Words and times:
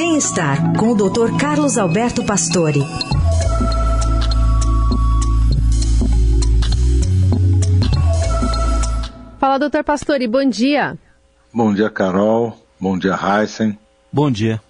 Bem-estar 0.00 0.78
com 0.78 0.90
o 0.90 0.94
Dr. 0.94 1.36
Carlos 1.40 1.76
Alberto 1.76 2.24
Pastore. 2.24 2.78
Fala, 9.40 9.58
doutor 9.58 9.82
Pastore, 9.82 10.28
bom 10.28 10.48
dia. 10.48 10.96
Bom 11.52 11.74
dia, 11.74 11.90
Carol. 11.90 12.56
Bom 12.78 12.96
dia, 12.96 13.18
Heisen. 13.20 13.76
Bom 14.12 14.30
dia. 14.30 14.60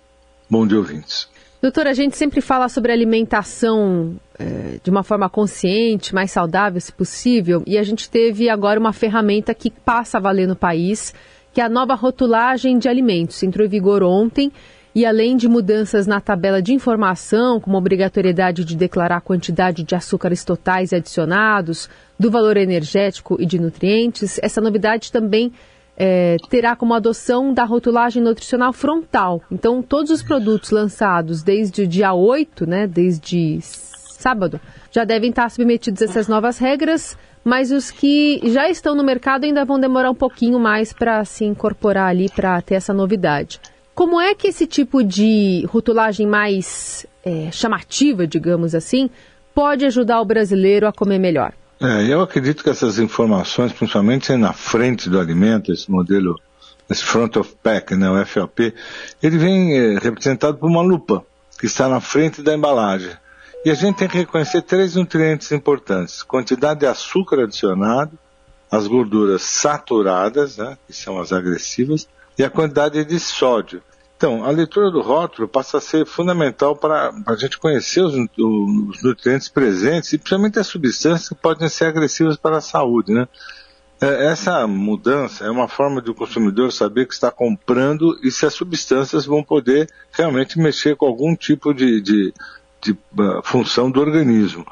Bom 0.48 0.66
dia, 0.66 0.78
ouvintes. 0.78 1.28
Doutor, 1.60 1.86
a 1.88 1.92
gente 1.92 2.16
sempre 2.16 2.40
fala 2.40 2.70
sobre 2.70 2.90
alimentação 2.90 4.16
é, 4.38 4.80
de 4.82 4.88
uma 4.88 5.02
forma 5.02 5.28
consciente, 5.28 6.14
mais 6.14 6.30
saudável, 6.30 6.80
se 6.80 6.90
possível, 6.90 7.62
e 7.66 7.76
a 7.76 7.82
gente 7.82 8.08
teve 8.08 8.48
agora 8.48 8.80
uma 8.80 8.94
ferramenta 8.94 9.52
que 9.52 9.70
passa 9.70 10.16
a 10.16 10.20
valer 10.22 10.48
no 10.48 10.56
país, 10.56 11.12
que 11.52 11.60
é 11.60 11.64
a 11.64 11.68
nova 11.68 11.94
rotulagem 11.94 12.78
de 12.78 12.88
alimentos. 12.88 13.42
Entrou 13.42 13.66
em 13.66 13.68
vigor 13.68 14.02
ontem 14.02 14.50
e, 14.94 15.04
além 15.04 15.36
de 15.36 15.48
mudanças 15.48 16.06
na 16.06 16.20
tabela 16.20 16.62
de 16.62 16.72
informação, 16.72 17.60
como 17.60 17.76
obrigatoriedade 17.76 18.64
de 18.64 18.76
declarar 18.76 19.18
a 19.18 19.20
quantidade 19.20 19.82
de 19.82 19.94
açúcares 19.94 20.44
totais 20.44 20.92
adicionados, 20.92 21.88
do 22.18 22.30
valor 22.30 22.56
energético 22.56 23.36
e 23.40 23.46
de 23.46 23.58
nutrientes, 23.58 24.38
essa 24.42 24.60
novidade 24.60 25.12
também 25.12 25.52
é, 25.96 26.36
terá 26.48 26.76
como 26.76 26.94
adoção 26.94 27.52
da 27.52 27.64
rotulagem 27.64 28.22
nutricional 28.22 28.72
frontal. 28.72 29.42
Então, 29.50 29.82
todos 29.82 30.10
os 30.10 30.22
produtos 30.22 30.70
lançados 30.70 31.42
desde 31.42 31.82
o 31.82 31.86
dia 31.86 32.14
8, 32.14 32.66
né, 32.66 32.86
desde 32.86 33.58
sábado, 33.60 34.60
já 34.90 35.04
devem 35.04 35.30
estar 35.30 35.50
submetidos 35.50 36.02
a 36.02 36.04
essas 36.04 36.28
novas 36.28 36.58
regras, 36.58 37.16
mas 37.44 37.70
os 37.72 37.90
que 37.90 38.40
já 38.44 38.68
estão 38.68 38.94
no 38.94 39.02
mercado 39.02 39.44
ainda 39.44 39.64
vão 39.64 39.78
demorar 39.78 40.10
um 40.10 40.14
pouquinho 40.14 40.58
mais 40.58 40.92
para 40.92 41.24
se 41.24 41.44
incorporar 41.44 42.08
ali, 42.08 42.28
para 42.28 42.60
ter 42.62 42.74
essa 42.74 42.94
novidade. 42.94 43.60
Como 43.98 44.20
é 44.20 44.32
que 44.32 44.46
esse 44.46 44.64
tipo 44.64 45.02
de 45.02 45.66
rotulagem 45.66 46.24
mais 46.24 47.04
é, 47.24 47.50
chamativa, 47.50 48.28
digamos 48.28 48.72
assim, 48.72 49.10
pode 49.52 49.84
ajudar 49.84 50.20
o 50.20 50.24
brasileiro 50.24 50.86
a 50.86 50.92
comer 50.92 51.18
melhor? 51.18 51.52
É, 51.80 52.06
eu 52.06 52.20
acredito 52.20 52.62
que 52.62 52.70
essas 52.70 53.00
informações, 53.00 53.72
principalmente 53.72 54.32
na 54.36 54.52
frente 54.52 55.10
do 55.10 55.18
alimento, 55.18 55.72
esse 55.72 55.90
modelo, 55.90 56.40
esse 56.88 57.02
front 57.02 57.34
of 57.34 57.56
pack, 57.60 57.96
né, 57.96 58.08
o 58.08 58.24
FOP, 58.24 58.72
ele 59.20 59.36
vem 59.36 59.76
é, 59.76 59.98
representado 59.98 60.58
por 60.58 60.70
uma 60.70 60.80
lupa 60.80 61.26
que 61.58 61.66
está 61.66 61.88
na 61.88 62.00
frente 62.00 62.40
da 62.40 62.54
embalagem. 62.54 63.10
E 63.64 63.70
a 63.72 63.74
gente 63.74 63.96
tem 63.96 64.06
que 64.06 64.18
reconhecer 64.18 64.62
três 64.62 64.94
nutrientes 64.94 65.50
importantes: 65.50 66.22
quantidade 66.22 66.78
de 66.78 66.86
açúcar 66.86 67.40
adicionado, 67.40 68.16
as 68.70 68.86
gorduras 68.86 69.42
saturadas, 69.42 70.56
né, 70.56 70.78
que 70.86 70.92
são 70.92 71.18
as 71.18 71.32
agressivas, 71.32 72.06
e 72.38 72.44
a 72.44 72.50
quantidade 72.50 73.04
de 73.04 73.18
sódio. 73.18 73.82
Então, 74.16 74.44
a 74.44 74.50
leitura 74.50 74.90
do 74.90 75.00
rótulo 75.00 75.46
passa 75.46 75.78
a 75.78 75.80
ser 75.80 76.04
fundamental 76.04 76.74
para 76.74 77.12
a 77.26 77.36
gente 77.36 77.58
conhecer 77.58 78.00
os, 78.00 78.14
os, 78.14 79.02
nutrientes 79.02 79.48
presentes 79.48 80.12
e 80.12 80.18
principalmente 80.18 80.58
as 80.58 80.66
substâncias 80.66 81.28
que 81.28 81.34
podem 81.36 81.68
ser 81.68 81.84
agressivas 81.84 82.36
para 82.36 82.56
a 82.56 82.60
saúde, 82.60 83.12
né? 83.12 83.28
É, 84.00 84.26
essa 84.26 84.66
mudança 84.66 85.44
é 85.44 85.50
uma 85.50 85.68
forma 85.68 86.00
do 86.00 86.14
consumidor 86.14 86.72
saber 86.72 87.06
que 87.06 87.14
está 87.14 87.30
comprando 87.30 88.18
e 88.22 88.30
se 88.30 88.46
as 88.46 88.54
substâncias 88.54 89.26
vão 89.26 89.42
poder 89.42 89.88
realmente 90.12 90.58
mexer 90.58 90.96
com 90.96 91.06
algum 91.06 91.34
tipo 91.34 91.72
de, 91.72 92.00
de, 92.00 92.34
de 92.80 92.92
uh, 92.92 93.42
função 93.44 93.90
do 93.90 94.00
organismo. 94.00 94.64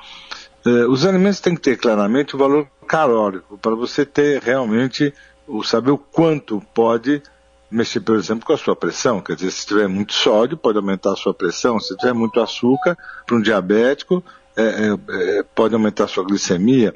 Uh, 0.64 0.90
os 0.90 1.04
alimentos 1.04 1.40
têm 1.40 1.54
que 1.54 1.60
ter 1.60 1.76
claramente 1.76 2.34
o 2.34 2.38
valor 2.38 2.68
calórico 2.86 3.58
para 3.58 3.74
você 3.74 4.04
ter 4.04 4.42
realmente 4.42 5.12
o 5.46 5.62
saber 5.62 5.90
o 5.92 5.98
quanto 5.98 6.60
pode 6.74 7.22
mexer, 7.70 8.00
por 8.00 8.16
exemplo, 8.16 8.46
com 8.46 8.52
a 8.52 8.58
sua 8.58 8.76
pressão. 8.76 9.20
Quer 9.20 9.36
dizer, 9.36 9.50
se 9.50 9.66
tiver 9.66 9.88
muito 9.88 10.12
sódio, 10.12 10.56
pode 10.56 10.78
aumentar 10.78 11.12
a 11.12 11.16
sua 11.16 11.34
pressão. 11.34 11.78
Se 11.80 11.96
tiver 11.96 12.12
muito 12.12 12.40
açúcar, 12.40 12.96
para 13.26 13.36
um 13.36 13.40
diabético, 13.40 14.22
é, 14.56 14.62
é, 14.62 15.38
é, 15.38 15.42
pode 15.42 15.74
aumentar 15.74 16.04
a 16.04 16.08
sua 16.08 16.24
glicemia. 16.24 16.94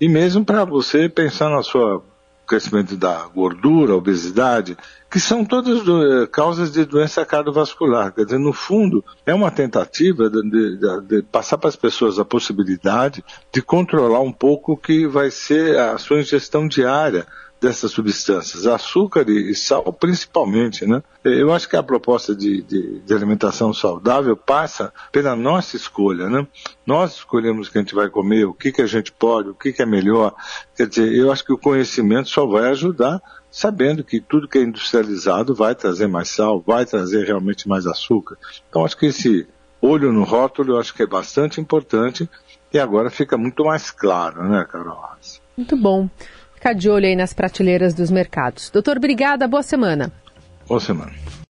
E 0.00 0.08
mesmo 0.08 0.44
para 0.44 0.64
você 0.64 1.08
pensar 1.08 1.50
na 1.50 1.62
sua 1.62 2.02
crescimento 2.50 2.96
da 2.96 3.28
gordura, 3.28 3.94
obesidade, 3.94 4.76
que 5.08 5.20
são 5.20 5.44
todas 5.44 5.84
do, 5.84 6.26
causas 6.26 6.72
de 6.72 6.84
doença 6.84 7.24
cardiovascular. 7.24 8.12
Quer 8.12 8.24
dizer, 8.24 8.40
no 8.40 8.52
fundo, 8.52 9.04
é 9.24 9.32
uma 9.32 9.52
tentativa 9.52 10.28
de, 10.28 10.42
de, 10.50 11.00
de 11.02 11.22
passar 11.22 11.58
para 11.58 11.68
as 11.68 11.76
pessoas 11.76 12.18
a 12.18 12.24
possibilidade 12.24 13.24
de 13.52 13.62
controlar 13.62 14.18
um 14.18 14.32
pouco 14.32 14.72
o 14.72 14.76
que 14.76 15.06
vai 15.06 15.30
ser 15.30 15.78
a 15.78 15.96
sua 15.96 16.18
ingestão 16.18 16.66
diária 16.66 17.24
dessas 17.60 17.90
substâncias, 17.90 18.66
açúcar 18.66 19.28
e 19.28 19.54
sal 19.54 19.92
principalmente, 19.92 20.86
né? 20.86 21.02
Eu 21.22 21.52
acho 21.52 21.68
que 21.68 21.76
a 21.76 21.82
proposta 21.82 22.34
de, 22.34 22.62
de, 22.62 23.00
de, 23.00 23.14
alimentação 23.14 23.74
saudável 23.74 24.34
passa 24.34 24.92
pela 25.12 25.36
nossa 25.36 25.76
escolha, 25.76 26.30
né? 26.30 26.46
Nós 26.86 27.16
escolhemos 27.16 27.68
o 27.68 27.70
que 27.70 27.78
a 27.78 27.80
gente 27.82 27.94
vai 27.94 28.08
comer, 28.08 28.46
o 28.46 28.54
que, 28.54 28.72
que 28.72 28.80
a 28.80 28.86
gente 28.86 29.12
pode, 29.12 29.50
o 29.50 29.54
que, 29.54 29.72
que 29.72 29.82
é 29.82 29.86
melhor. 29.86 30.34
Quer 30.74 30.88
dizer, 30.88 31.12
eu 31.12 31.30
acho 31.30 31.44
que 31.44 31.52
o 31.52 31.58
conhecimento 31.58 32.30
só 32.30 32.46
vai 32.46 32.70
ajudar 32.70 33.20
sabendo 33.50 34.04
que 34.04 34.20
tudo 34.20 34.48
que 34.48 34.58
é 34.58 34.62
industrializado 34.62 35.54
vai 35.54 35.74
trazer 35.74 36.06
mais 36.06 36.28
sal, 36.28 36.62
vai 36.64 36.86
trazer 36.86 37.26
realmente 37.26 37.68
mais 37.68 37.86
açúcar. 37.86 38.38
Então 38.68 38.84
acho 38.84 38.96
que 38.96 39.06
esse 39.06 39.46
olho 39.82 40.12
no 40.12 40.24
rótulo 40.24 40.74
eu 40.74 40.80
acho 40.80 40.94
que 40.94 41.02
é 41.02 41.06
bastante 41.06 41.60
importante 41.60 42.28
e 42.72 42.78
agora 42.78 43.10
fica 43.10 43.36
muito 43.36 43.64
mais 43.64 43.90
claro, 43.90 44.48
né, 44.48 44.64
Carol? 44.70 45.10
Muito 45.56 45.76
bom. 45.76 46.08
Ficar 46.60 46.74
de 46.74 46.90
olho 46.90 47.06
aí 47.06 47.16
nas 47.16 47.32
prateleiras 47.32 47.94
dos 47.94 48.10
mercados. 48.10 48.68
Doutor, 48.68 48.98
obrigada. 48.98 49.48
Boa 49.48 49.62
semana. 49.62 50.12
Boa 50.68 50.78
semana. 50.78 51.10